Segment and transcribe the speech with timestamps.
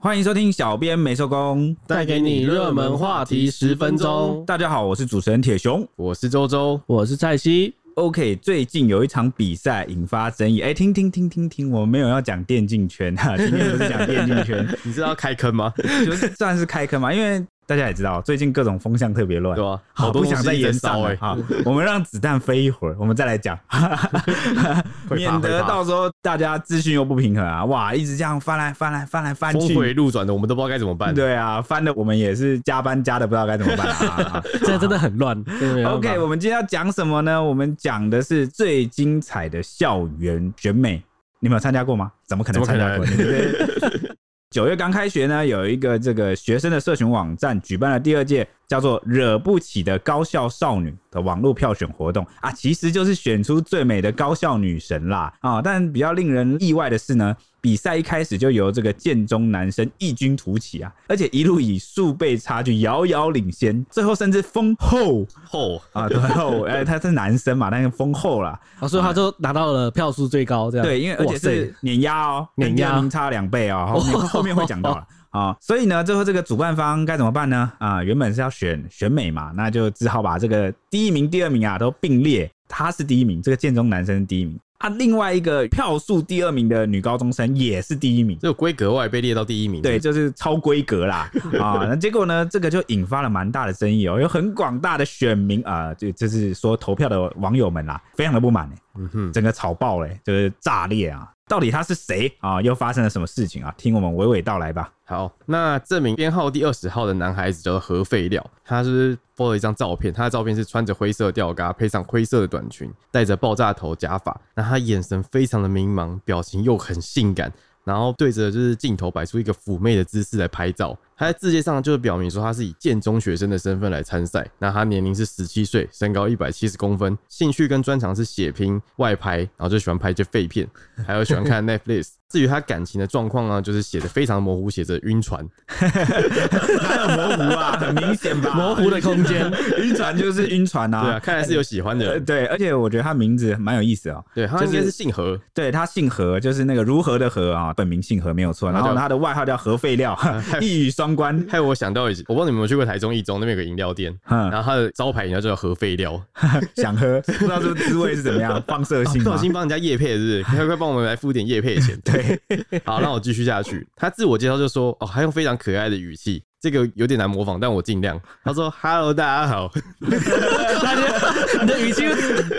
[0.00, 4.44] 欢迎收听小编没收工，带给你热门话题十分钟。
[4.46, 7.74] 大家好，我是主持人铁熊，我是周周，我是蔡西。
[7.96, 10.60] OK，最近有一场比赛引发争议。
[10.60, 15.74] 哎、欸，听听听听听，我们没有要讲电竞圈哈，今天不是讲电竞圈， 你知道开坑吗？
[16.06, 17.44] 就是算是开坑嘛，因为。
[17.68, 21.14] 大家也知道，最近各种风向特别乱，对啊，好多想再延烧哎。
[21.16, 23.58] 好，我们让子弹飞一会儿，我们再来讲，
[25.14, 27.66] 免得到时候大家资讯又不平衡啊！
[27.66, 31.14] 哇，一直这样翻来翻来翻来翻去，峰回路转的，我们都不知道该怎么办。
[31.14, 34.42] 对啊，翻的我们也是加班加的，不知道该怎么办啊！
[34.64, 35.38] 现在真的很乱。
[35.84, 37.44] OK，我们今天要讲什么呢？
[37.44, 41.02] 我们讲的是最精彩的校园选美，
[41.38, 42.10] 你们有参加过吗？
[42.26, 43.04] 怎么可能参加过？
[43.04, 44.16] 对不对？
[44.50, 52.24] 九月刚开学呢，有一个这个学生的社群网站举办了第二届叫做“惹不起的高校少女”的网络票选活动。
[52.40, 55.32] 啊，其实就是选出最美的高校女神啦。
[55.40, 55.60] 啊！
[55.60, 57.34] 但比较令人意外的是呢。
[57.60, 65.26] 比赛一开始就由这个建中男生异军突起啊，而且一路以数倍差距遥遥领先，最后甚至封后。
[65.44, 65.82] 后。
[65.92, 70.86] 啊，对后， 哎，他是男生嘛，但是封后了，所以他就拿到了票数最高，这样。
[70.86, 73.04] 对，因为而且是碾压哦，碾压。
[73.08, 77.72] 差两倍哦，后面 后面会讲到了啊，所以呢，最后这个主办方该怎么办呢？
[77.78, 84.58] 啊，原本是要选选美嘛，那就只好把这个第一名、第二名啊都并列，他是第一名，这个建中男生是第一名。
[84.78, 91.84] 啊，另外一个票数第二名的女高中生也是第一名，这个规格外被列到第一名，对，就是超规格啦啊！
[91.90, 101.28] 那结果呢，这个就引发了蛮大的争议哦，有很广大的选民啊，就就是说投票的网友们啦，非常的不满嗯哼，整个吵爆嘞，就是炸裂啊！
[101.48, 102.60] 到底他是谁啊？
[102.60, 103.74] 又发生了什么事情啊？
[103.76, 104.92] 听我们娓娓道来吧。
[105.04, 117.50] 好，那这名编号第二十号的男孩子叫做核废料，他是 po 了一张照片，他的照片是穿着灰色吊嘎，配上灰色的短裙，戴着爆炸头假发，那他眼神非常的迷茫，表情又很性感，
[117.84, 120.94] 然后对着就是镜头摆出一个妩媚的姿势来拍照。
[121.18, 130.66] 他在字界上就是表明说他是以建中学生的身份来参赛，那他年龄是十七岁，身高一百七十公分，兴趣跟专长是写拼、外拍，然后就喜欢拍一些废片，
[131.04, 132.10] 还有喜欢看 Netflix。
[132.28, 135.42] 至于他感情的状况呢，就是写的非常模糊，写着晕船，
[135.80, 137.72] 哪有模糊啊？
[137.80, 138.52] 很明显吧？
[138.54, 141.04] 模糊的空间，晕船就是晕船啊。
[141.04, 142.22] 对啊，看来是有喜欢的人。
[142.26, 144.22] 对，而且我觉得他名字蛮有意思哦。
[144.34, 145.24] 对，他应该是姓何。
[145.28, 148.70] 就是、对他姓何，就是那个如何的何啊，本名姓何没有错。
[148.70, 150.14] 然后他的外号叫核废料，
[150.60, 151.42] 一语双关。
[151.48, 156.20] 害我想到一，我不知道你们有没有去过台中一中那边有个饮料店，然后他的招牌饮料就叫核废料，
[156.76, 160.42] 想喝不知道这个滋味是怎么样， 放射性，放心帮人家叶配是不是？
[160.44, 161.98] 快快帮我们来付点叶配钱。
[162.04, 162.40] 对，
[162.84, 163.86] 好，那我继续下去。
[163.96, 166.42] 他自我介绍就说，哦，还用非常可爱的语气。
[166.60, 168.20] 这个有点难模仿，但我尽量。
[168.42, 169.70] 他说：“Hello，大家好。
[170.02, 172.02] ”你的语气，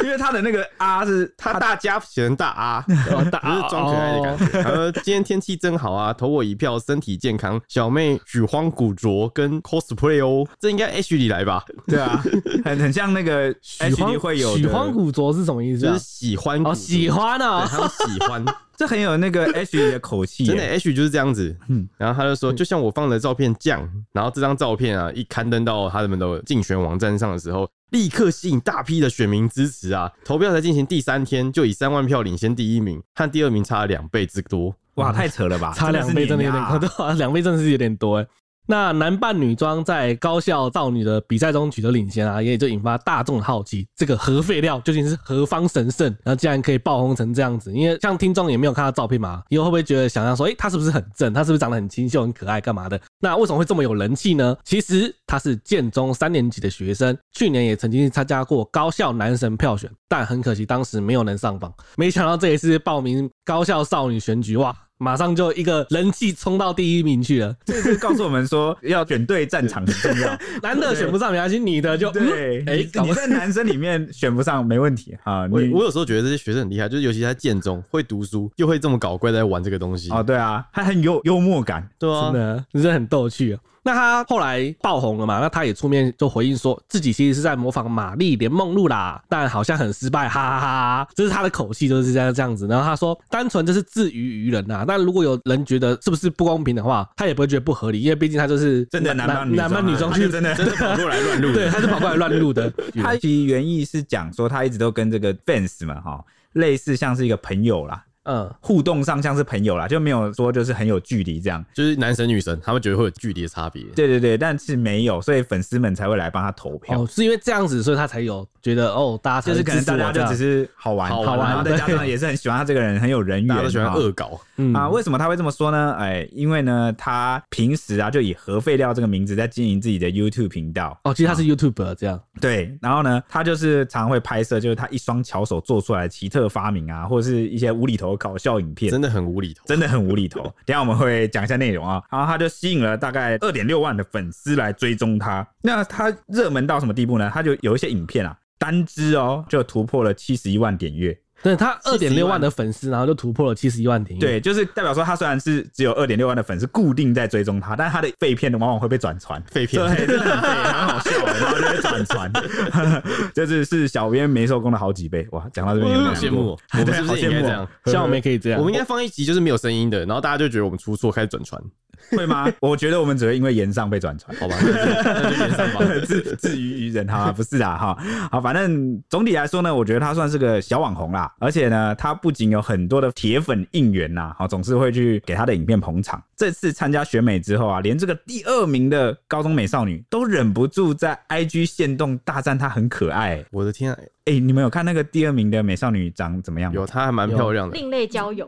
[0.04, 2.86] 因为他的那个“啊”是他大家写成大啊，
[3.30, 4.64] 大啊，装可爱的感觉。
[4.64, 11.66] 他说：“今天天气真好啊，投我一票，身体健康。”小妹许荒古着跟 cosplay 哦，这应该 H 里来吧？
[11.86, 12.24] 对啊，
[12.64, 15.82] 很很像那个 H 里会有许荒古着是什么意思？
[15.82, 18.46] 就是喜欢哦，喜欢啊，他喜欢。
[18.80, 21.54] 这很有那个 H 的口气，真的 H 就是这样子。
[21.68, 30.10] 嗯，然后他就说，就像我放的照片这样，然后这张照片啊，一刊登到他们的竞选网站上的时候，立刻吸引大批的选民支持啊！
[30.24, 34.74] 投票才进行第三天，就以三万票领先第一名，和第二名差了两倍之多。
[34.94, 35.74] 哇，太扯了吧！
[35.76, 38.26] 差两倍真的有点多， 两倍真的是有点多哎。
[38.72, 46.06] 那男扮女装在高校少女的比赛中取得领先啊，也就引发大众的好奇，这个核废料究竟是何方神圣？
[46.24, 47.74] 然后竟然可以爆红成这样子？
[47.74, 51.34] 因为像听众也没有看到照片嘛，以后会不会觉得想象说，诶、他是不是很正？
[51.34, 53.02] 他是不是长得很清秀、很可爱，干嘛的？
[53.20, 54.56] 那为什么会这么有人气呢？
[54.64, 61.74] 其实他是建中三年级的学生，去年也曾经参加过高校男神票选，但很可惜当时没有能上榜。
[61.98, 64.76] 没想到这一次报名高校少女选举，哇！
[65.00, 70.38] 马上就一个人气冲到第一名去了，这是告诉我们说要选对战场很重要。
[70.62, 72.60] 男的选不上没关系，女的就对。
[72.66, 75.48] 哎、嗯，你在男生里面选不上没问题啊。
[75.50, 80.12] 我我有时候觉得这些学生很厉害，就是尤其在建中会读书，又会这么搞怪在玩这个东西。
[80.12, 83.60] 啊，对啊，他很有幽默感，对啊，真的，真的很逗趣啊。
[83.84, 85.40] 那他后来爆红了嘛？
[85.40, 91.08] 那他也出面就回应说自己其实是在模仿玛丽莲梦露啦，但好像很失败，哈 哈哈哈！
[91.16, 92.68] 这是他的口气，就是这样这样子。
[92.68, 94.84] 然后他说，单纯就是自娱娱人呐。
[94.88, 102.72] 但如果有人觉得是不是不公平的话，他也不会觉得不合理，因为毕竟他就是真的男扮男扮女装去，真的真 的跑过来乱录，对，他是跑过来乱录的。
[103.02, 106.24] 他其实原意是讲说他一直都跟这个 fans 嘛哈，
[106.54, 108.04] 类似像是一个朋友啦。
[108.24, 111.64] 嗯，互动上像是朋友啦，就没有说就是很有距离这样。
[111.74, 113.84] 就是男神女神，他们觉得会有距离的差别。
[113.96, 117.02] 对对对，但是没有，所以粉丝们才会来帮他投票。
[117.02, 124.40] 哦，是因为这样子，所以他才有觉得哦，大家就是可能大家就只是好玩好玩，然后再加上也是很喜欢他这个人，很有人缘，大家都喜欢恶搞。
[124.58, 125.96] 嗯啊，为什么他会这么说呢？
[125.98, 131.00] 哎，因为呢，他平时啊就以核废料这个名字在经营自己的 YouTube 频道。
[131.06, 132.22] 哦，其实他是 YouTuber 这样。
[132.42, 138.92] 对，然后呢，他就是常会拍摄，就是他一双巧手做出来的奇特发明啊，或者是一些无厘头的搞笑影片。
[138.92, 140.42] 真的很无厘头，真的很无厘头。
[140.66, 142.02] 等下我们会讲一下内容啊。
[142.12, 145.48] 然后他就吸引了大概二点六万的粉丝来追踪他。
[145.62, 147.30] 那他热门到什么地步呢？
[147.34, 151.18] 他就有一些影片啊，单支哦就突破了七十一万点阅。
[151.42, 154.26] 对，他二点六万的粉丝，然后就突破了七十一万点阅。
[154.26, 159.42] 对，就是代表说他虽然是只有二点六万的粉丝固定在追踪他，但是他的废片往往会被转传。
[159.50, 162.32] 废片对，真的很废，很好笑，然后就会转传，
[163.34, 165.28] 这是是小编没收工的好几倍。
[165.32, 167.68] 哇，讲到这边有点羡慕，我们是不是应该这样？
[167.86, 168.60] 希望我们也可以这样。
[168.60, 171.62] 我们应该放一集就是没有声音的，然后大家就觉得我们出错，开始转传。
[172.12, 172.52] 会吗？
[172.60, 174.56] 我觉得我们只会因为言上被转传，好吧？
[174.62, 177.98] 那就炎上吧， 自自娱于人哈， 不是啊哈。
[178.32, 186.22] 好，反正总体来说呢，我觉得他算是个小网红啦，而且呢，他不仅有很多的铁粉应援呐，好，总是会去给他的影片捧场。
[186.40, 193.46] 这次参加选美之后啊，连这个第二名的高中美少女都忍不住在 IG 限动大赞她很可爱、欸。
[193.52, 194.00] 我的天啊！
[194.26, 196.72] 哎、欸，你们有看那个第二名的美少女长怎么样？
[196.72, 197.76] 有，她还蛮漂亮的。
[197.76, 198.48] 另类交友，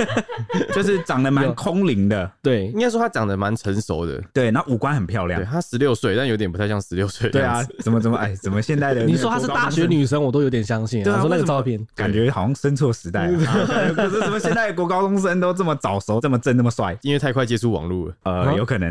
[0.72, 2.30] 就是长得蛮空灵的。
[2.40, 4.22] 对，应该说她长得蛮成熟的。
[4.32, 5.42] 对，那五官很漂亮。
[5.42, 7.28] 对，她十六岁，但有点不太像十六岁。
[7.28, 9.04] 对啊，怎么怎么哎，怎么现代的？
[9.04, 11.02] 你说她是大学女生，我都有点相信。
[11.02, 13.38] 对啊，说那个照片，感觉好像生错时代了。
[13.94, 16.96] 可是怎么现在的国高中生都这么早熟，这么正，那么帅？
[17.10, 18.14] 因为太快接触网络了。
[18.22, 18.90] 呃，有可能。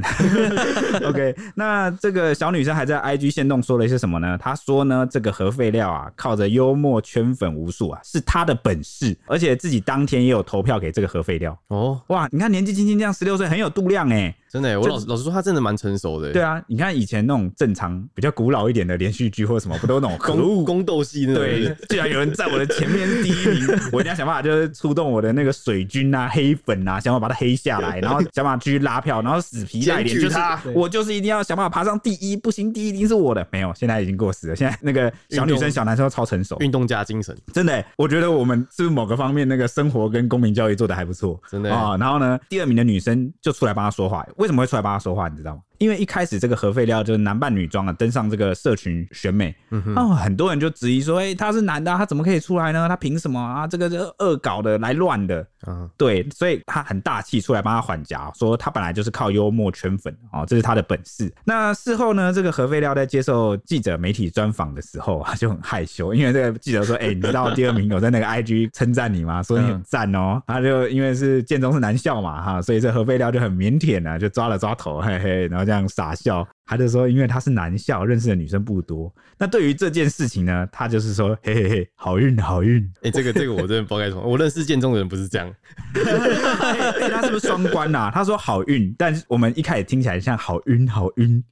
[1.10, 4.38] OK，那这个小女生还在 IG 线动说了一些什么呢？
[4.38, 7.00] 她说呢，这个核废料啊，靠着幽默。
[7.01, 12.00] 圈粉无数啊，是她的本事，而且自己当天也有投票给这个核废料哦。
[12.07, 14.36] 哇，你看年纪轻轻这样十六岁，很有度量哎。
[14.51, 16.31] 真的，我老老实说，他真的蛮成熟的。
[16.31, 21.44] 对啊，你看以前那种正常、比较古老一点的连续剧或者什么，不都那种 宫宫斗戏那种？
[21.44, 30.38] 对， 居然有人在我的前面是第一名，我一定要想办法，就是出动我的那个水军啊、黑粉啊，想办法把他黑下来，然后想办法继续拉票，然后死皮赖脸，就是
[30.74, 33.45] 我就是一定要想办法爬上第一，不行，第一一定是我的。
[33.52, 34.56] 没有，现在已经过时了。
[34.56, 41.40] 现在那个小女生、小男生都超成熟，运动家精神，真的，我觉得我们是不是某个方面那个生活跟公民教育做的还不错？
[41.50, 41.95] 真的啊。
[41.98, 45.27] 然后呢，第二名的女生就出来帮他说话，为什么会出来帮他说话？
[45.27, 45.62] 你知道吗？
[45.80, 52.88] 因为一开始这个核废料就是男扮女装啊，登上这个社群选美，嗯哼，哦，很多人就质疑说，哎、欸，他是男的，他怎么可以出来呢？
[52.88, 53.66] 他凭什么啊？
[53.66, 61.34] 这个是恶搞的，来乱的，嗯，对，所以他很大气出来帮他缓颊，说他本来就是靠幽默圈粉哦，这是他的本事。
[61.46, 69.42] 那事后呢，这个核废料在接受记者媒体专访的时候啊，就很害羞，因为这个记者说，哎、欸，你知道第二名有在那个 IG 称赞你吗？
[69.42, 75.69] 说你很赞哦，他就因为是建中是男校嘛，哈，所以这核废料就很腼腆啊，就抓了抓头，嘿嘿，然后。
[75.69, 79.12] 这样傻笑，他就说，因为他是男校，认识的女生不多。
[79.39, 82.80] 那对于这件事情呢，他就是说，嘿嘿嘿，好运好运。
[83.01, 85.51] 哎、欸，这个这个我真的不知道该说，我认识建中的人不是这样。
[85.95, 88.12] 欸欸、他是不是双关啊？
[88.13, 91.44] 他说好运，但是我们一开始听起来像好晕好晕，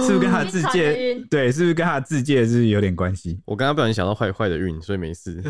[0.00, 1.14] 是不是跟他的字界？
[1.28, 3.38] 对，是不是跟他的字界是有点关系？
[3.44, 5.42] 我刚刚不小心想到坏坏的运，所以没事。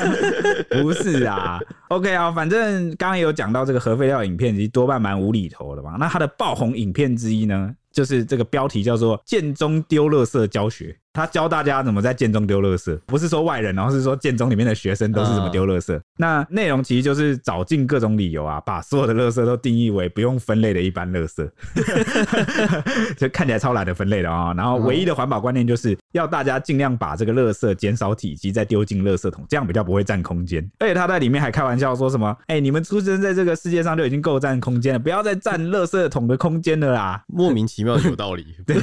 [0.82, 5.96] 不是啊，OK 啊，反正刚刚有讲到这个核废料影片，其实多半蛮无厘头的嘛。
[5.98, 10.94] 那他的爆红影片之一呢，就是这个标题叫做“剑中丢垃圾教学”。
[11.16, 15.98] 他教大家怎么在建中丢垃圾，不是说外人，然后是说建中里面的学生都是怎么丢垃圾。
[16.18, 21.48] 那内容其实就是找尽各种理由啊，把所有的垃圾都定义为不用分类的一般垃圾，
[23.16, 24.52] 就看起来超懒得分类的啊。
[24.54, 30.62] 然后唯一的环保观念就是要大家尽量把这个垃圾减少体积，再丢进垃圾桶，这样比较不会占空间。
[30.80, 38.76] 而且他在里面还开玩笑说什么：“哎，你们出生在这个世界上就已经够占空间了，不要再占垃圾桶的空间了啦。”莫名其妙有道理， 对，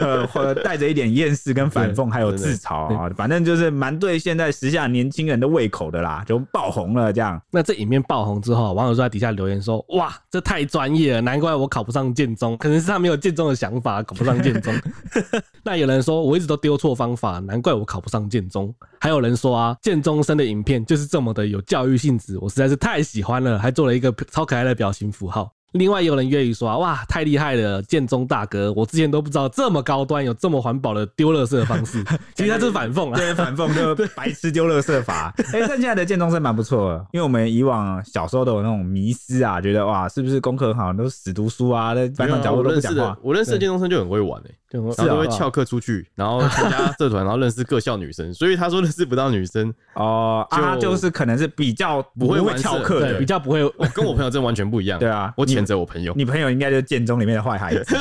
[0.00, 1.03] 呃，或者带着一点。
[1.12, 7.40] 厌世跟反讽，还有自嘲啊，反正就是蛮对现在时下年轻人的胃口的啦， 就爆红了这样。
[7.50, 14.72] 那这影片爆红之后，网友就在底下留言说：“哇，这太专业了，难怪我考不上建中，可能是他没有建中的想法，考不上建中。
[15.64, 32.02] ”那有人说：“我一直都丢错方法，难怪我考不上建中。”还有人说：“啊，建中生的影片就是这么的有教育性质，我实在是太喜欢了，还做了一个超可爱的表情符号。”另外也有人揶揄说啊，哇，太厉害了，建中大哥，我之前都不知道这么高端，有这么环保的丢垃圾的方式。
[32.34, 35.34] 其实他就是反讽啊，对，反讽就 白痴丢垃圾法。
[35.52, 43.16] 哎、欸，但现在的建中生蛮不错的，因为我们以往小时候都有那种迷思啊，觉得哇，是不是功课很好，都是死读书啊，在班上角落都不讲话。
[43.20, 44.54] 我认识的建中生就很会玩哎、欸。
[44.74, 48.34] 然后都会翘课出去，然后参加社团，然后认识各校女生。
[48.34, 53.60] 所以他说认识不到女生哦，啊，就是可能是比较不会翘课的，比较不会。
[53.94, 54.98] 跟我朋友真的完全不一样。
[54.98, 57.84] 对啊，我谴责我朋友，你朋友应该就是建中里面的坏孩子。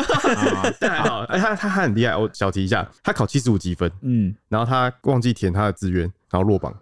[0.81, 2.15] 还好，哎，他他还很厉害。
[2.15, 6.73] 我小提一下，他考七十五积分，嗯，然后他忘记填他的志愿，然后落榜。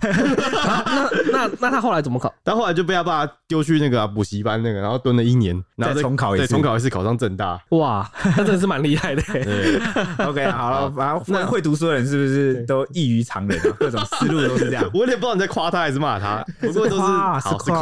[0.00, 2.32] 那那那他后来怎么考？
[2.44, 7.60] 他后来就被他爸丢去那个补习班那个，然后蹲了一年，然后再重考一次，重考一次考上正大。
[7.70, 9.22] 哇，他 真的是蛮厉害的。
[9.22, 9.80] 对
[10.26, 13.58] ，OK，好了，反正那会读书的人是不是都异于常人？
[13.78, 14.88] 各种思路都是这样。
[14.92, 17.80] 我有点不知道你在夸他还是骂他， 不过都是好是夸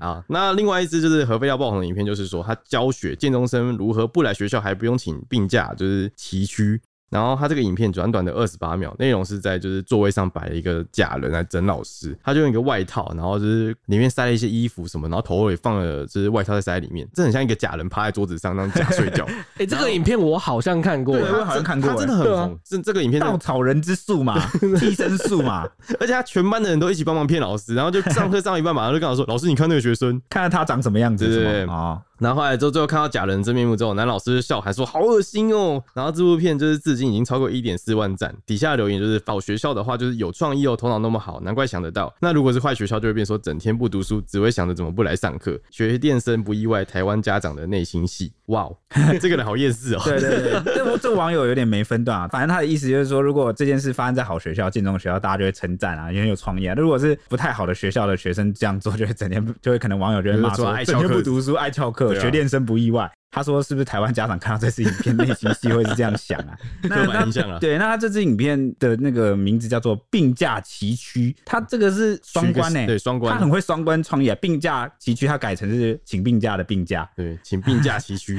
[0.00, 0.24] 啊。
[0.28, 6.78] 那另外一支就是合肥要爆红的影片，就是说他教学建中生如何不来学校还不用请病假，就是崎岖。
[7.14, 19.24] 然后他这个影片短短的二十八秒，内容是在就是座位上摆了一个假人来整老师，他就用一个外套，然后就是里面塞了一些衣服什么，然后头尾放了就是外套在塞在里面，这很像一个假人趴在桌子上那样假睡觉。
[19.26, 22.58] 哎、欸，这个影片我好像看过，对，我好像看过，他真的很红。
[22.64, 24.44] 这、啊、这个影片稻草人之术嘛，
[24.80, 25.64] 替身术嘛，
[26.00, 32.00] 而且他全班的人都一起帮忙骗老师，然后就上课上一半马上就跟老师说：“老师，你看那个学生，看 看他长什么样子。”对对对，啊。
[32.18, 35.82] 然后后来之后，最后看到假人真面目之后，男老师笑还说好恶心哦。
[35.94, 42.14] 然后这部片就是至今已经超过一点四万赞，底下留言就是好学校的话就是有创意哦，头脑那么好，难怪想得到。
[42.20, 45.58] 那如果是坏学校，就会变说整天不读书，只会想着怎么不来上课。
[45.70, 48.32] 学电声不意外，台湾家长的内心戏。
[48.46, 48.76] 哇哦，
[49.20, 50.00] 这个人好厌世哦。
[50.04, 52.28] 对对对，这这网友有点没分段啊。
[52.28, 56.74] 反正他的意思就是说，如果这件事发生在好学校、建中学校，大家就会称赞啊，也很有创意啊。
[56.74, 63.08] 如果是不太好的学校的学生这样做，就会整天就会可能网友就会骂说，整天不读书，爱翘课，学练声不意外。
[63.30, 66.56] 他说：“是不是台湾家长看到这支影片，内心戏会是这样想啊？
[66.88, 67.58] 刻板印象啊？
[67.58, 74.36] 对，那他这支影片的那个名字叫做‘病假崎岖’，他这个是双关呢、欸，对，双关，他很会双关创意啊。
[74.40, 78.38] ‘病假崎岖’他改成是请病假的病假，对，请病假崎岖。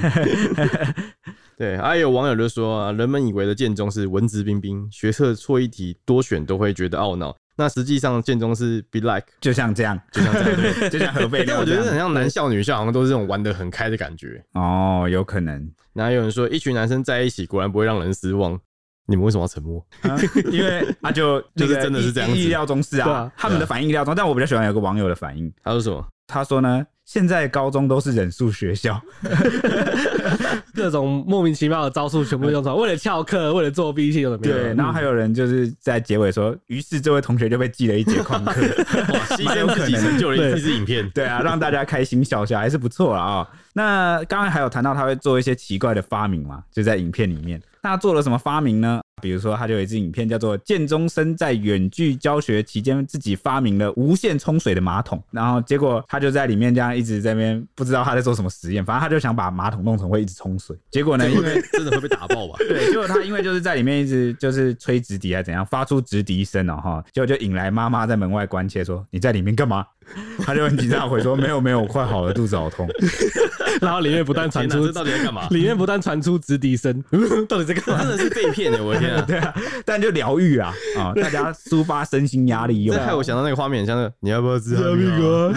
[1.58, 11.46] 对，还有网友就说啊，人们以为的建中是文质彬彬，学测错一题多选都会觉得懊恼。”那实际上建中是 be like，就像这样，就像这样， 就像河北。
[11.46, 11.58] 但。
[11.58, 14.44] 我觉得很像男校女校，好像都是这种玩的很开的感觉。
[14.54, 15.72] 哦，有可能。
[15.94, 18.60] 然后有人说，一群男生在一起，果然不会让人失望。
[19.08, 19.80] 你们为什么要沉默？
[20.02, 20.18] 啊、
[20.52, 23.10] 因为他 就就是真的是这样子，意料中事啊。
[23.10, 25.52] 啊他们的反应意料中，但我比较喜欢有个网友的反应。
[25.64, 26.04] 他说什么？
[26.28, 29.00] 他说呢，现在高中都是忍术学校，
[30.74, 34.42] 各种莫名其妙的招数全部用出来，为了翘课，为了作弊，有什么？
[34.42, 38.60] 对，然后还有人就是在结尾说，于是这位同学就被记了一节旷课，
[39.14, 43.48] 哇，牺牲自己成就了一支影片， 对啊，让大家开心笑笑，还是不错了啊。
[43.74, 47.62] 那刚刚还有谈到他会做一些奇怪的发明嘛，就在影片里面。
[47.84, 49.00] 那他做了什么发明呢？
[49.22, 60.76] 比如说，他就有一支影片叫做“建中生在远距教学期间自己发明了无线冲水的马桶”，然后结果他就在里面这样一直在那边不知道他在做什么实验，反正他就想把马桶弄成会一直冲水。
[60.92, 62.56] 结果呢，因为真的会被打爆吧？
[62.60, 69.86] 对，结果他因为就是在里面一直就是吹直笛还是怎样，发出直笛声哦哈，结果就引来妈妈在门外关切说：“你在里面干嘛？”
[70.46, 72.88] 他就很紧张回说：“没有没有，我快好了，肚子好痛。
[73.82, 75.48] ”然后里面不断传出，到底在干嘛？
[75.50, 77.04] 里面不断传出直笛声，
[77.50, 79.22] 到底在干嘛真的是被骗的，我的天啊！
[79.28, 82.96] 对啊，但就疗愈啊啊，大家抒发身心压力用。
[82.96, 85.54] 这害我想到那个画面，像是你要不要吃哈密瓜？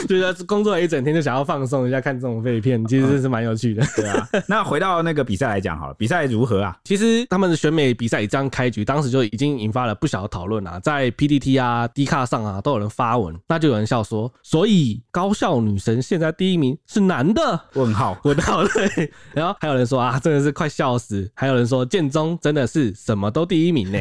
[0.08, 3.84] 就是工作了一整天，就想要放松一下，看这种废片，其实是蛮有趣的。
[3.96, 6.76] 对啊， 那回到那个比赛来讲好了，比赛如何啊？
[6.84, 17.60] 其实他们的选美比赛以这样开局，当时就已经引发了不小的讨论啊，在 PDT 啊、D 卡上啊，都有人发文，那就有人笑说，所以高校女神现在第一名是男的？
[17.74, 19.12] 问号，问号对。
[19.34, 21.30] 然后还有人说啊，真的是快笑死。
[21.34, 23.98] 还有人说建中真的是什么都第一名呢。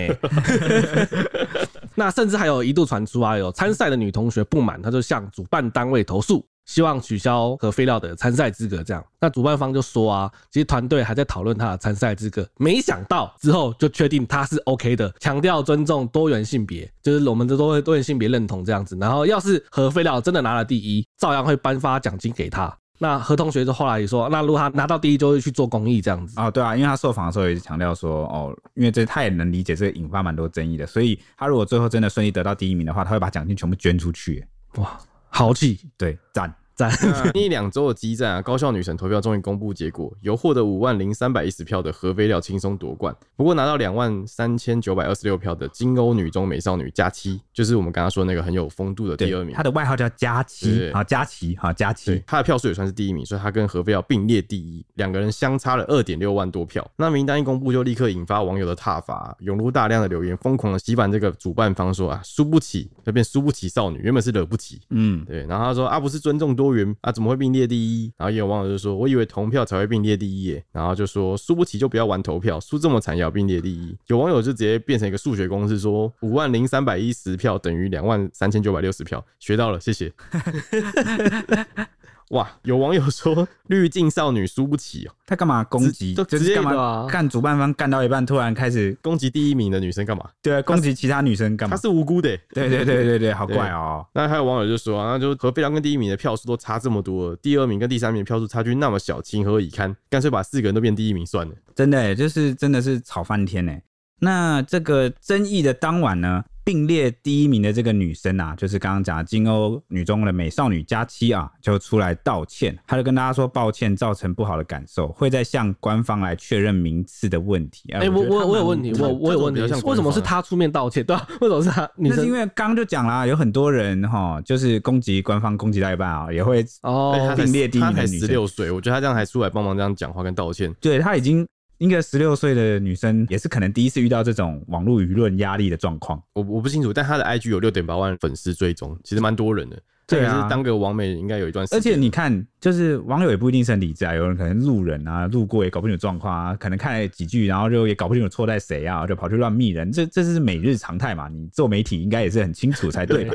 [2.00, 8.84] 那甚至还有一度传出啊，有参赛的女同学不满，她就向主办单位投诉，希望取消核废料的参赛资格。
[8.84, 18.96] 这样，那主办方就说啊，其实团队还在讨论她的参赛资格，没想到之后就确定她是 OK 的，强调尊重多元性别，就是我们的多元多元性别认同这样子。
[19.02, 22.72] 然后，要是核废料真的拿了第一，照样会颁发奖金给她。
[23.00, 26.52] 那何同学就后来也说，那如果他拿到第一，就会去做公益这样子啊、哦？
[26.52, 34.46] 对啊，因为他受访的时候也强调说，哦，因为这他也能理解这个引发蛮多争议的，所以他如果最后真的顺利得到第一名的话，他会把奖金全部捐出去。
[34.76, 34.98] 哇，
[35.30, 35.80] 豪气！
[35.98, 36.54] 对，赞。
[36.78, 36.90] 赞。
[37.34, 43.14] 那一两周的激战啊，高校女神投票终于公布结果，由获得五万零三百一十票的核飞料轻松夺冠。
[43.36, 49.56] 不过拿到两万三千九百二十六票的金欧女中美少女佳期，就是我们刚刚说那个很有风度的第二名。
[49.56, 52.24] 她的外号叫佳期，啊佳期，好佳期。
[52.28, 56.88] 她的票数也算是第一名，所以她跟核飞料并列第一，两个人相差了二点六万多票。
[56.96, 65.46] 那名单一公布，就立刻引发网友的挞伐，涌入大量的留言，疯狂的洗版这个主办方说啊，输不起，就变输不起少女，原本是惹不起，嗯，对。
[65.48, 68.12] 然后他说啊，不是尊重多元啊，怎么会并列第一？
[68.18, 70.64] 然后也有网友就说，我以为投票才会并列第一耶。
[70.72, 73.96] 然后就说输不起就不要玩投票，输这么惨也要并列第一。
[74.08, 80.14] 有网友就直接变成一个数学公式，说五万零三百一十票等于两万三千九百六十票，学到了，谢谢。
[82.32, 82.50] 哇！
[82.64, 86.14] 有网友说 滤镜少女输不起哦、喔，他干嘛攻击？
[86.14, 90.30] 就直接干嘛干主办方干到一半，突然开始攻击第一名的女生干嘛？
[90.42, 91.76] 对啊，攻击其他女生干嘛？
[91.76, 92.42] 她是无辜的、欸。
[92.50, 94.10] 对对对对对， 好怪哦、喔。
[94.14, 99.96] 那还有网友就说啊，那就核废料跟第一名的票数都差这么多，第二名跟第三名的票数差距那么小，情何以堪？
[100.10, 101.56] 干脆把四个人都变第一名算了。
[101.76, 103.84] 真的、欸，就是真的是吵翻天呢、欸。
[104.20, 106.44] 那这个争议的当晚呢？
[106.68, 117.90] 并列第一名的这个女生啊，就是刚刚讲的金欧女中的美少女佳期啊，就出来道歉，她就跟大家说抱歉，造成不好的感受，会再向官方来确认名次的问题。
[117.94, 121.02] 哎、欸，我我我有问题，我我有问题，为什么是她出面道歉？
[121.08, 121.90] 对啊，为什么是她？
[121.96, 128.20] 那是因为刚刚就讲了，有很多人哈，就是攻击官方，攻击到一半啊，也会哦并列第一名的女生。
[128.20, 131.48] 十六岁，我觉得她这样还出来帮忙这样讲话跟道歉，对她已经。
[131.78, 136.22] 一个十六岁的女生也是可能第一次遇到这种网络舆论压力的状况。
[136.34, 139.80] 我我不清楚，但她的 IG 有六点八万粉丝追踪，其实蛮多人的。
[140.08, 141.78] 对啊，当个网美应该有一段时间。
[141.78, 151.28] 而且你看，就是网友也不一定是很理智啊，有人可能路人啊，路过也搞不清楚状况啊，可能看了几句，然后就也搞不清楚错在谁啊， 就跑去乱密人，这这是每日常态嘛。
[151.28, 153.34] 你做媒体应该也是很清楚才对吧？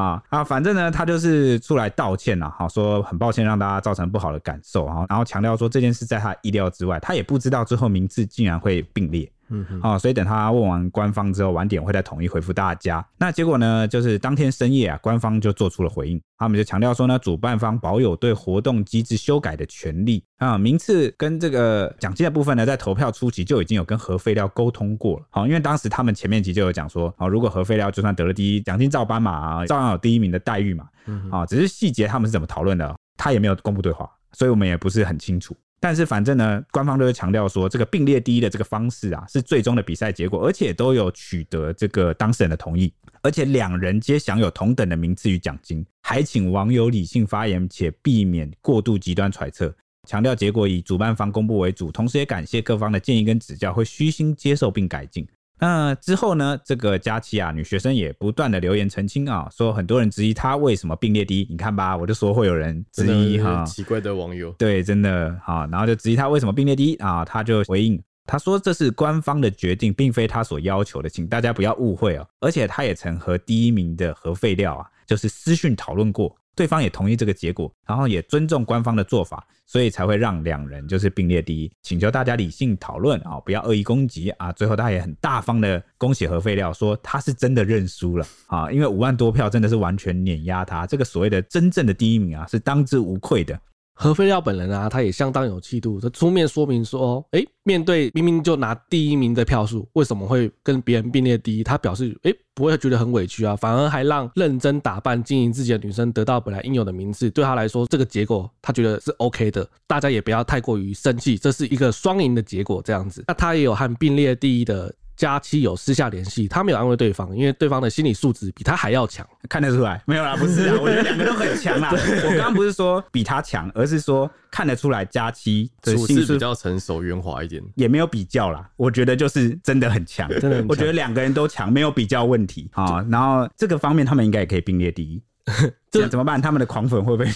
[0.00, 9.30] 啊 啊，反正呢，他就是出来道歉了，好说很抱歉让大家造成不好的感受啊，然后强调说这件事在他意料之外，他也不知道最后名次竟然会并列。
[9.50, 13.04] 嗯，好，所以等他问完官方之后，晚点会再统一回复大家。
[13.18, 25.26] 那结果呢，就是当天深夜啊，官方就做出了回应，他们就强调说呢，主办方保有对活动机制修改的权利啊，名次跟这个奖金的部分呢，在投票初期就已经有跟核废料沟通过了。
[25.30, 30.86] 好，因为当时他们前面集就有讲说，啊，如果核废料就算得了第一，奖金照搬嘛，照样有第一名的待遇嘛。
[31.30, 35.56] 啊，只是细节他们是怎么讨论的，他也没有公布对话，所以我们也不是很清楚。
[35.80, 42.92] 但是反正呢，官方都会强调说，这个并列第一的这个方式啊，是最终的比赛结果，而且都有取得这个当事人的同意，
[43.22, 49.72] 而且两人皆享有同等的名次与奖金，还请网友理性发言，且避免过度极端揣测，
[50.08, 55.26] 强调结果以主办方公布为主，同时也感谢各方的建议跟指教，会虚心接受并改进。
[55.60, 61.46] 那之后呢，这个佳期啊，女学生也不断的留言澄清啊，说很多人质疑她为什么并列第一。
[61.50, 72.26] 你看吧，我就说会有人质疑哈，奇怪的网友，对，真的好，然后就质疑她为什么并列第一啊，她就回应，她说这是官方的决定，并非她所要求的，请大家不要误会哦。
[72.40, 76.36] 而且她也曾和第一名的核废料啊，就是私讯讨论过。
[76.58, 81.70] 对方也同意这个结果，然后也尊重官方的做法，所以才会让两人就是并列第一。
[81.82, 84.50] 请求大家理性讨论啊，不要恶意攻击啊。
[84.50, 93.56] 最后他也很大方的恭喜核废料，说他是真的认输了啊，因为五万多票真的是完全碾压他，这个所谓的真正的第一名啊，是当之无愧的。
[94.00, 101.64] 何飞料本人啊，他也相当有气度，他出面说明说，哎，面对明明就拿第一名的票数，为什么会跟别人并列第一？
[101.64, 107.28] 他表示，哎，不会觉得很委屈啊，反而还让认真打扮、经营自己的女生得到本来应有的名次。
[107.28, 109.68] 对他来说，这个结果他觉得是 OK 的。
[109.88, 113.24] 大家也不要太过于生气，这是一个双赢的结果，这样子。
[113.26, 114.94] 那他也有和并列第一的。
[115.18, 120.00] 佳期有私下联系，他没有安慰对方，因为对方的心理素质比他还要强，看得出来。
[120.06, 121.90] 没有啦，不是啊，我觉得两个都很强啦。
[122.24, 128.70] 我刚刚不是说比他强，而是说看得出来佳期的心思比较成熟圆滑一点，也没有比较啦。
[128.76, 130.68] 我觉得就是真的很强， 真的很。
[130.68, 133.04] 我觉得两个人都强，没有比较问题啊。
[133.10, 135.20] 然后这个方面他们应该也可以并列第一。
[135.90, 136.40] 这怎么办？
[136.40, 137.30] 他们的狂粉会不会？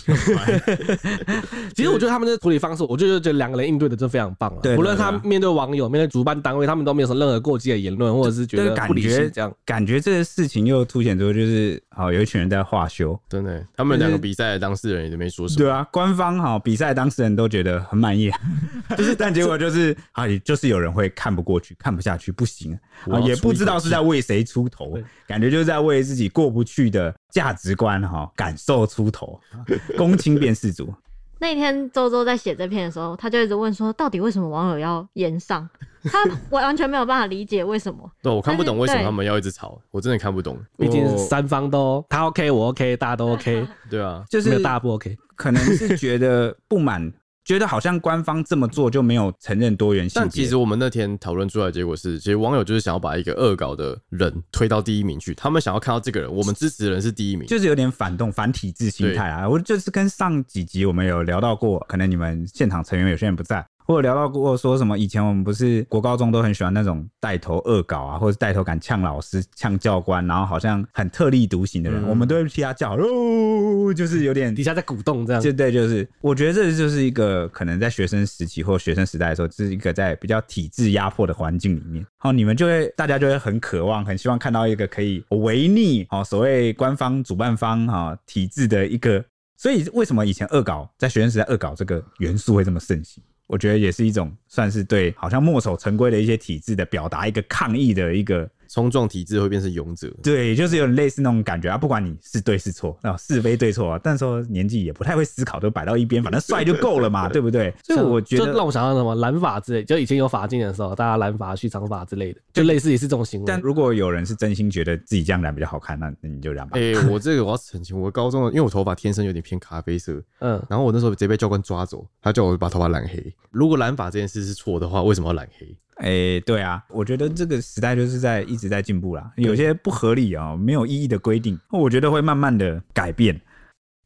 [1.75, 4.59] 其实我觉得他们的处理方式，我就觉得这两个人应对的真非常棒啊。
[4.63, 9.53] 对，无论他面对网友、面对主办单位，他们都没有什么任何过激的言论，或者是觉得不理性这样。
[9.65, 13.19] 感觉这个事情又凸显出就是，好有一群人在画修。
[13.29, 15.59] 真的，他们两个比赛的当事人也都没说什么。
[15.59, 18.31] 对啊，官方哈比赛当事人都觉得很满意，
[18.97, 22.79] 就是但结果就是啊，就是有人会看不过去、看不下去，不行
[23.11, 29.39] 啊，也不知道是在为谁出头，感觉就是在为自己过不去的价值观哈感受出头，
[29.97, 30.93] 公亲变世主。
[31.39, 35.69] 那天周周在写这篇的时候，他就一直问说，到底为什么网友要延上？
[36.05, 36.19] 他
[36.51, 38.09] 完全没有办法理解为什么。
[38.23, 40.57] 对，我看不懂为什么他们要一直吵，我真的看不懂。
[40.77, 43.67] 毕竟三方都他 OK，我 OK，大家都 OK。
[43.91, 47.13] 对啊，就是大家不 OK，可能是觉得不满。
[47.45, 50.21] 觉得好像官方这么做就没有承认多元性。
[50.21, 59.49] 但其实我们那天讨论出来的结果是，其实网友就是想要把一个恶搞的人推到第一名去，他们想要看到这个人，我们支持的人是第一名，就是有点反动、反体制心态啊。
[59.49, 63.65] 我就是跟上几集我们有聊到过，可能你们现场成员有些人不在。
[63.93, 64.99] 或者聊到过说什么？
[64.99, 75.43] 以前我们不是国高中都很喜欢那种带头恶搞啊，或者带头敢呛老师、呛教官，然后好像很特立独行的人，嗯、我们都会替他叫喽，就是有点 底下在鼓动这样。
[75.43, 89.23] 就对，就是我觉得这就是一个可能在学生时期或学生时代的时候，这是一个在比较体制压迫的环境里面，好，你们就会大家就会很渴望、很希望看到一个可以违逆哦所谓官方主办方哈体制的一个。
[89.55, 93.23] 所以为什么以前恶搞在学生时代恶搞这个元素会这么盛行？
[93.53, 98.49] 我觉得也是一种算是对好像墨守成规的一些体制的表达，一个抗议的一个。
[98.73, 101.77] 冲撞体制会变成勇者，对，就是有点类似那种感觉啊。
[101.77, 107.75] 不管你是对是错啊，是非对错啊，但是说年纪也不太会思考，都摆到一边，反正帅就够了嘛， 对不对？
[107.85, 113.45] 所以我觉得让我想到什么蓝发之类，就以前有发禁的时候，大家蓝发去长发之类的，就类似也是这种行为。
[113.47, 116.79] 但如果有人是真心觉得自己这样染比较好看，那那你就染吧。
[116.79, 123.35] 哎、欸， 我这个我要澄清，我高中的因为我头发天生有点偏咖啡色，嗯，然后我那时候直接被教官抓走，他叫我把头发染黑。
[123.51, 125.77] 如果染发这件事是错的话，为什么要染黑？
[126.03, 129.31] 哎、对啊，我觉得这个时代就是在一直在进步啦。
[129.37, 133.41] 有些不合理啊、没有意义的规定，我觉得会慢慢的改变。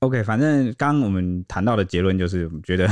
[0.00, 2.88] OK，反正刚刚我们谈到的结论就是，我觉得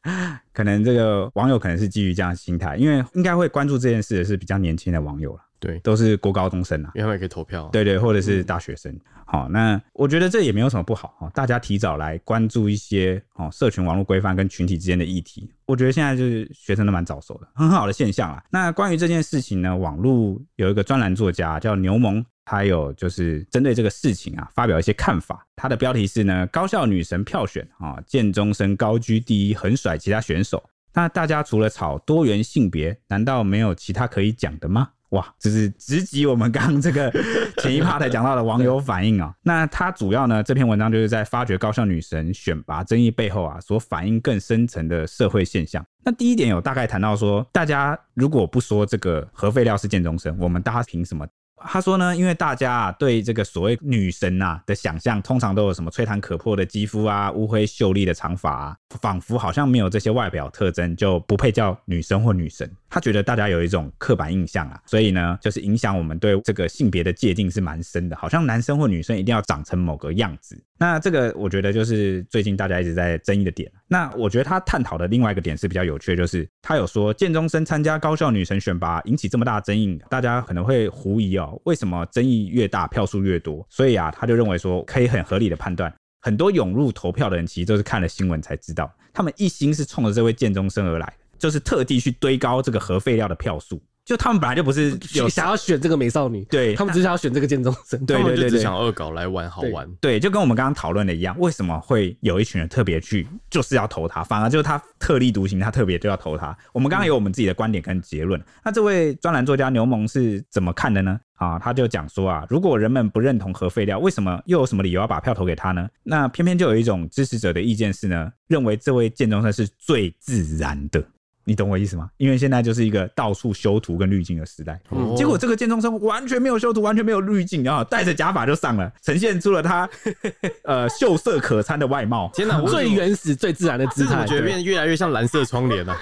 [0.52, 5.40] 可能这个网友可能是基于这样的心态，因为应该会关注这件事的是比较年轻的网友了。
[5.58, 7.70] 对，都是国高中生啊，因为他们也可以投票、啊。
[7.72, 8.94] 对，对对，或者是大学生。
[9.24, 18.44] 好、嗯，那我觉得这也没有什么不好，大家提早来关注一些哦，社群网络规范跟群体之间的议题，我觉得现在就是学生都蛮早熟的，很好的现象啦。
[18.50, 25.46] 那关于这件事情呢，网络有一个专栏作家叫牛虻，他有就是针对这个事情啊发表一些看法。
[25.54, 30.62] 他的标题是呢，高校女神票选啊，建中生高居第一，横甩其他选手。
[30.94, 34.88] 那大家除了吵多元性别，难道没有其他可以讲的吗？
[35.10, 37.12] 哇，这是直击我们刚刚这个
[37.58, 39.34] 前一趴才讲到的网友反应啊、喔。
[39.42, 45.84] 那他主要呢，这篇文章就是在发掘高校女神选拔争议背后啊，所反映更深层的社会现象。
[46.04, 51.26] 那第一点有大概谈到说，大家如果不说这个核废料是建中生，我们大家凭什么？
[51.64, 62.70] 他说呢，因为大家啊对这个所谓女神啊的想象，通常都有什么吹弹可破的肌肤啊、乌灰秀丽的长发啊，仿佛好像没有这些外表特征就不配叫女生或女神。
[62.88, 70.58] 他觉得大家有一种刻板印象啊，所以呢，就是影响我们对这个性别的界定是蛮深的，好像男生或女生一定要长成某个样子。
[70.78, 73.70] 那这个我觉得就是最近大家一直在争议的点。
[73.88, 83.66] 那我觉得他探讨的另外一个点是比较有趣的，就是他有说建中生参加高校女神选拔引起这么大的争议，大家可能会狐疑哦，为什么争议越大票数越多？
[83.68, 91.12] 所以啊，他就认为说可以很合理的判断，很多涌入投票的人其实都是看了新闻才知道，他们一心是冲着这位建中生而来。
[91.38, 106.56] 就是特地去堆高这个核废料的票数，就他们本来就不是有想要选这个美少女，对他们只是想要选这个剑中生，对对对， 只想恶搞来玩好玩，对，就跟我们刚刚讨论的一样，为什么会有一群人特别去就是要投他，反而就是他特立独行，他特别就要投他。
[106.72, 111.18] 我们刚刚有我们自己的观点跟结论，那这位专栏作家牛虻是怎么看的呢？
[111.34, 115.88] 啊，他就讲说啊，如果人们不认同核废料，为什么又有什么理由要把票投给他呢？
[116.04, 121.02] 那偏偏就有一种支持者的意见是呢，认为这位建中生是最自然的。
[121.48, 122.10] 你懂我意思吗？
[122.16, 129.88] 因为现在就是一个到处修图跟滤镜的时代，嗯、结果这个建中生完全没有修图，完全没有滤镜，然后戴着假发就上了，呈现出了他
[130.64, 132.28] 呃秀色可餐的外貌。
[132.34, 135.96] 天哪，最原始、最自然的姿态，我觉得变得越来越像蓝色窗帘了。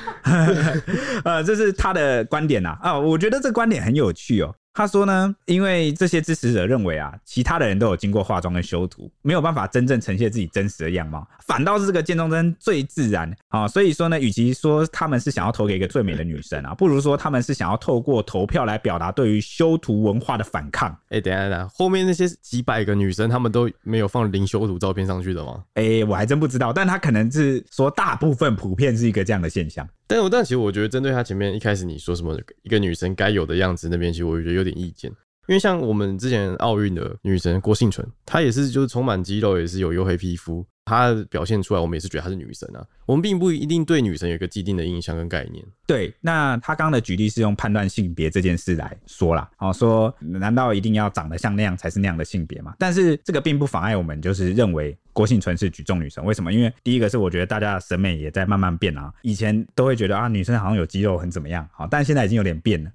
[1.24, 4.54] 呃，这是他的观点呐啊，啊，我觉得这观点很有趣哦。
[4.74, 13.68] 他说呢，因为这些支持者认为啊，其他的人都有经过化妆跟修图，没有办法真正呈现自己真实的样貌，反倒是这个建中真最自然啊。
[13.68, 20.90] 所以说呢，与其说他们是想要投给一个最美的女生啊， 不如说他们是想要透过投票来表达对于修图文化的反抗。
[21.10, 25.62] 哎、欸，等一下等一下，后面那些几百个女生，他们都没有放零修图照片上去的吗？
[25.74, 29.88] 哎、欸，我还真不知道，但他可能是说大部分普遍是一个这样的现象。
[30.06, 35.10] 但我但其实我觉得，针对他前面一开始你说什么一个女神该有的样子那边，其实我觉得有点意见，
[35.48, 42.84] 因为像我们之前奥运的女神郭幸存，她也是就是充满肌肉，也是有黝黑皮肤，她表现出来，我们也是觉得她是女神啊。
[43.06, 45.64] 我们并不一定对女神有一个既定的印象跟概念。
[45.86, 52.74] 对，那他刚刚的举例是用判断性别这件事来说啦，哦，说难道一定要长得像那样才是那样的性别吗？
[52.78, 56.24] 但是这个并不妨碍我们就是认为郭婞淳是举重女神。
[56.24, 56.52] 为什么？
[56.52, 62.90] 因为第一个是我觉得大家的审美也在慢慢变啊，以前都会觉得啊女生好像有肌肉很怎么样，好，但现在已经有点变了。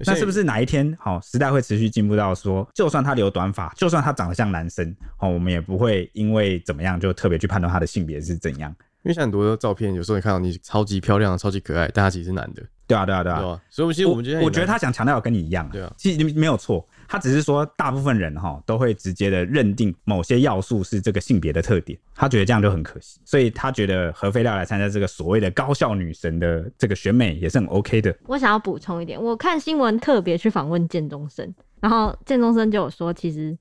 [0.00, 8.74] 那是不是哪一天好时代会持续进步到说，就算他留短发，就算他长得像男生，好，我们也不会因为怎么样就特别去判断他的性别是怎样？
[9.04, 12.62] 因为像很多照片，有时候你看到你超级漂亮、超级可爱，但他其实是男的。
[12.86, 13.40] 对啊，对啊，对啊。
[13.40, 15.66] 對啊，所以其实我们觉得，我觉得他想强调跟你一样。
[15.66, 16.86] 啊对啊，其实没有错。
[17.12, 28.16] 他只是说，大部分人哈都会直接的认定某些要素是这个性别的特点，他觉得这样就很可惜，所以他觉得核废料来参加这个所谓的高校女神的这个选美也是很 OK 的。
[28.24, 33.54] 我想要补充一点，我看新闻特别去访问建中生，然后建中生就有说，其实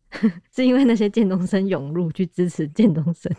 [0.55, 3.29] 是因为那些建中生涌入去支持建中生。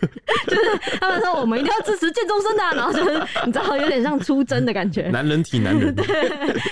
[0.46, 6.04] 就是他们说我们一定要支持建中生的，然后就是你知道有点像出征的感觉，男人挺男人， 对，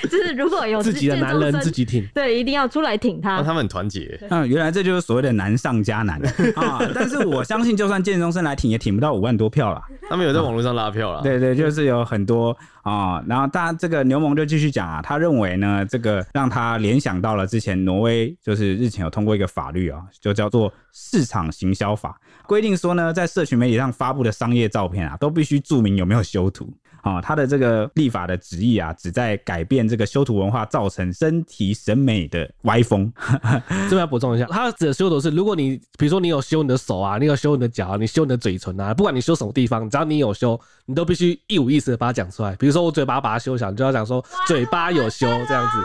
[0.09, 4.19] 就是如果有自己的男人自己挺，对，一定要出来挺他，他们很团结。
[4.31, 6.21] 嗯，原来这就是所谓的难上加难
[6.57, 6.81] 啊！
[6.95, 9.83] 但是我相信，就算建中生来挺，也挺不到五万多票了。
[10.09, 12.57] 他们有在网络上拉票了，对，对对，就是有很多
[12.91, 13.23] 啊。
[13.27, 22.19] 然后，大家这个牛虻就继续讲啊，他认为呢，这个让他联想到了之前挪威，就是日前有通过一个法律啊，就叫做市场行销法。
[22.47, 26.73] 规定说呢，在社群媒体上发布的商业照片啊，都必须注明有没有修图
[27.07, 27.21] 啊。
[27.21, 33.13] 他的这个立法的旨意啊，旨在改变这个修图文化造成身体审美的歪风。
[33.69, 42.55] 这边要补充一下，他指的修图是，如果你比如说你有修你的手啊，你有修你的脚啊，你修你的嘴唇啊，不管你修什么地方，只要你有修，你都必须一五一十的把它讲出来。
[42.57, 45.79] 比如说我嘴巴把它修小，你就要讲说嘴巴有修这样子。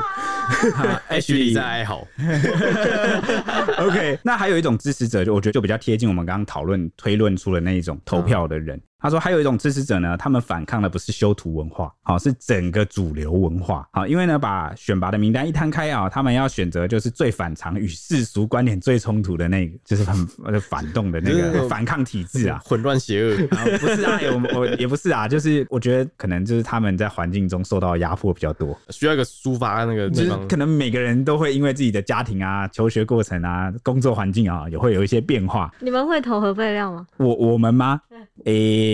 [1.07, 2.05] H 里 在哀嚎。
[3.77, 8.81] OK，那还有一种支持者，就我觉得就比较贴近我们刚刚讨论推论出的那一种投票的人。
[9.01, 20.27] 他说还有一种支持者呢，他们反抗的不是修图文化，好，是整个主流文化，好，因为呢，把选拔的名单一摊开啊，他们要选择就是最反常与世俗观点最冲突的那个，就是很
[20.61, 23.37] 反动的那个反抗体制啊，混乱邪恶。
[23.79, 24.19] 不是啊，
[24.53, 35.73] 我我也不是啊，就是我觉得可能就是他们在环境中受到压迫比较多，需要一个抒发那个就是可能每个人都会因为自己的家庭啊、求学过程啊、工作环境啊，也会有一些变化。
[35.79, 37.07] 你们会投核废料吗？
[37.17, 37.99] 我我们吗？
[38.45, 38.90] 诶、欸，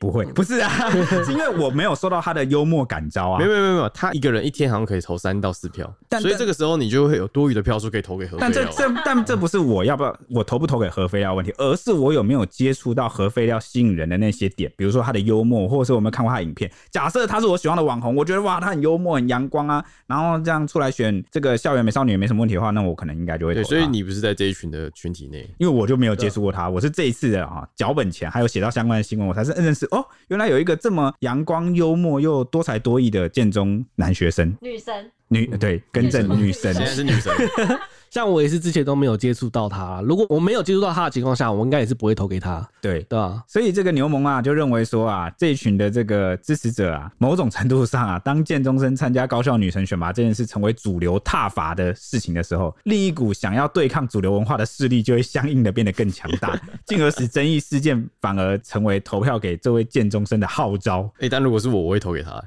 [0.00, 0.70] 不会，不是啊，
[1.24, 3.38] 是因为我没有受到他的幽默感召啊。
[3.38, 8.40] 没有没有没有，他一个人一天好像可以投三到四票，但所以这个时候你就会有多余的票数可以投给何飞。
[8.40, 16.70] 但这这但这不是我要不要我投不投给何飞料问题，而是我有没有接触到何飞料吸引人的那些点，比如说他的幽默，或者是我没有看过他的影片。
[16.90, 23.60] 假设他是我喜欢的网红，我觉得哇，他很幽默、很阳光啊，然后这样出来选这个校园美少女也没什么问题的话，那我可能应该就会投。
[23.60, 37.32] 对，所以你不是在这一群的群体内，因为我就没有接触过他，我是这一次的啊脚本前还有写到相关的新闻，我才是认识哦，原来有一个这么阳光、幽默又多才多艺的建中男学生，女神，女对，更正女神，现在是女神。
[38.14, 42.64] 像我也是之前都没有接触到他，如果我没有接触到他的情况下，我应该也是不会投给他。
[42.80, 61.02] 对对啊，所以这个牛虻啊就认为说啊，这一群的这个支持者啊，某种程度上啊，当建中生参加高校女神选拔这件事成为主流踏伐的事情的时候，另一股想要对抗主流文化的势力就会相应的变得更强大， 进而使争议事件反而成为投票给这位建中生的号召。
[61.16, 62.40] 哎、欸，但如果是我，我会投给他。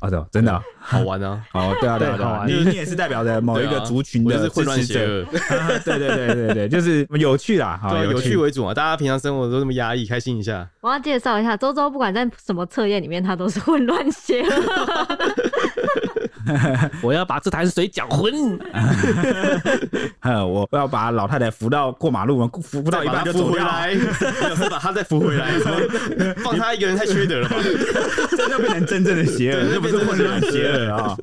[0.00, 1.42] 哦，对，真的、啊、好玩啊！
[1.50, 5.24] 好，对啊，对啊，对啊，你你也是代表着某一个族群的混乱邪恶，
[5.84, 8.74] 对对对对对，就是有趣啦，好，有趣为主嘛！
[8.74, 10.68] 大家平常生活都这么压抑，开心一下。
[10.80, 15.18] 我要介绍一下，周周不管在什么测验里面，他都是混乱邪恶。
[17.02, 18.32] 我要把这潭水搅浑。
[20.46, 23.94] 我要把老太太扶到过马路，扶不到一半就走回来，
[24.56, 25.52] 再把她再扶回来，
[26.44, 27.56] 放她一个人太缺德了吧？
[28.30, 31.16] 这就变成真正的邪恶，这不是混乱邪恶啊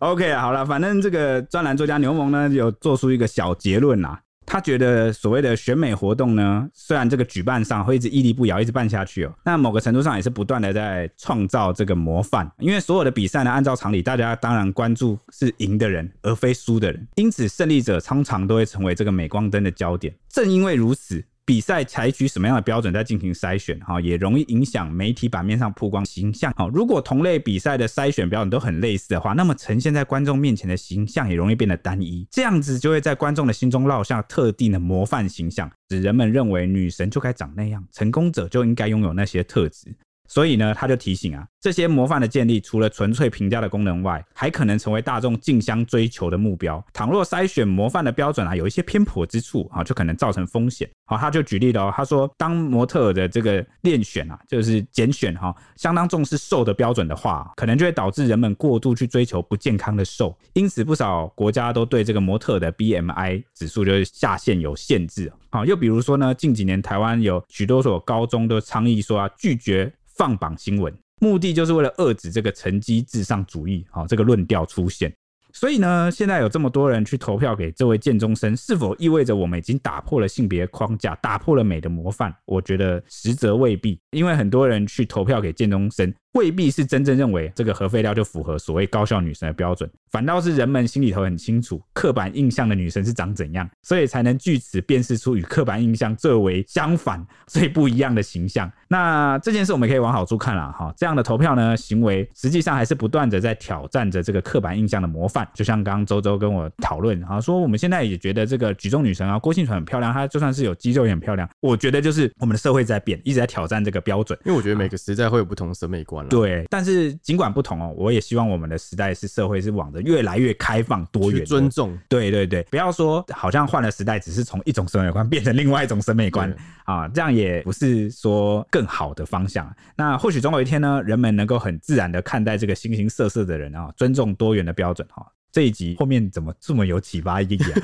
[0.00, 4.18] ！OK，好了，反正这个专栏作家牛虻呢，有做出一个小结论呐。
[4.50, 12.50] 他觉得所谓的选美活动呢，虽然这个举办上会一直屹立不摇，一直办下去哦，那某个程度上也是不断的在创造这个模范。
[12.58, 20.12] 因为所有的比赛呢，按照常理，大家当然关注是赢的人，而非输的人，因此胜利者通常都会成为这个镁光灯的焦点。
[20.28, 21.24] 正因为如此。
[21.50, 26.54] 比赛采取什么样的标准在进行筛选，哈，也容易影响媒体版面上曝光形象。
[26.56, 39.92] 好，如果同类比赛的筛选标准都很类似的话，那么呈现在观众面前的形象也容易变得单一，这样子就会在观众的心中烙下特定的模范形象，使人们认为女神就该长那样，成功者就应该拥有那些特质。
[40.30, 46.82] 所以呢，他就提醒啊，这些模范的建立，除了纯粹评价的功能外，还可能成为大众竞相追求的目标。
[46.92, 50.88] 倘若筛选模范的标准啊，有一些偏颇之处啊，就可能造成风险。
[51.04, 60.38] 好，他就举例了哦，他说，当模特的这个练选啊，就是拣选哈，相当重视瘦的标准的话，可能就会导致人们过度去追求不健康的瘦。
[60.52, 65.32] 因此，不少国家都对这个模特的 BMI 指数就是下限有限制。
[65.50, 69.92] 好，又比如说呢，近几年台湾有许多所高中都倡议说啊，拒绝。
[70.20, 75.10] 放榜新闻，目的就是为了遏制这个成绩至上主义，好，这个论调出现。
[75.50, 82.34] 所以呢，现在有这么多人去投票给这位建中生，是否意味着我们已经打破了性别框架，打破了美的模范？
[82.44, 86.14] 我觉得实则未必，因为很多人去投票给建中生。
[86.32, 98.70] 未必是真正认为这个核废料就符合所谓高校女神的标准，反倒是人们心里头很清楚刻板印象的女神是长怎样，所以才能据此辨识出与刻板印象最为相反、最不一样的形象。
[98.88, 105.48] 那这件事我们可以往好处看了哈，这样的投票呢行为，实际上还是不断的在挑战着这个刻板印象的模范。
[105.52, 111.48] 就像刚刚周周跟我讨论啊，说我们现在也觉得这个举重女神啊郭婞淳很漂亮，她就算是有肌肉也很漂亮。
[111.60, 116.19] 我觉得就是我们的社会在变，一直在挑战这个标准，因为我觉得每个时代会有不同的审美观。
[116.28, 121.98] 对，但是尽管不同哦，我也希望我们的时代是社会是往着越来越开放多元、尊重。
[122.08, 126.54] 对对对，不要说好像换了时代，只是从一种审美观变成另外一种审美观
[126.84, 129.72] 啊，这样也不是说更好的方向。
[129.96, 135.26] 那或许总有一天呢，人们能够很自然的看待这个形形色色的人啊，尊重多元的标准哈。
[135.52, 137.74] 这一集后面怎么这么有启发意义啊？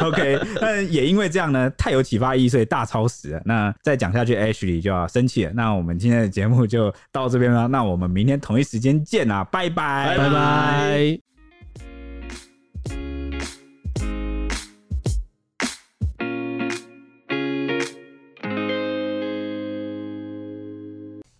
[0.06, 3.42] OK，但也因为这样呢，太有启发意义，所以大超时了。
[3.44, 5.52] 那再讲下去，Ashley 就要生气了。
[5.54, 7.68] 那我们今天的节目就到这边了。
[7.68, 11.27] 那我们明天同一时间见啊，拜拜，拜拜。